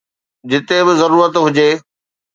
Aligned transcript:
جتي 0.49 0.77
به 0.85 0.93
ضرورت 1.01 1.33
هجي 1.45 1.69